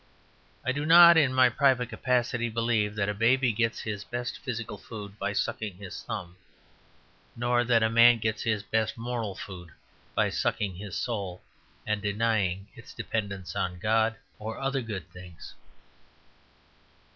I 0.65 0.71
do 0.71 0.83
not, 0.83 1.15
in 1.15 1.31
my 1.31 1.47
private 1.47 1.89
capacity, 1.89 2.49
believe 2.49 2.95
that 2.95 3.07
a 3.07 3.13
baby 3.13 3.51
gets 3.51 3.81
his 3.81 4.03
best 4.03 4.39
physical 4.39 4.79
food 4.79 5.19
by 5.19 5.31
sucking 5.31 5.75
his 5.77 6.01
thumb; 6.01 6.37
nor 7.35 7.63
that 7.63 7.83
a 7.83 7.87
man 7.91 8.17
gets 8.17 8.41
his 8.41 8.63
best 8.63 8.97
moral 8.97 9.35
food 9.35 9.69
by 10.15 10.31
sucking 10.31 10.73
his 10.77 10.95
soul, 10.95 11.43
and 11.85 12.01
denying 12.01 12.67
its 12.73 12.95
dependence 12.95 13.55
on 13.55 13.77
God 13.77 14.15
or 14.39 14.57
other 14.59 14.81
good 14.81 15.07
things. 15.11 15.53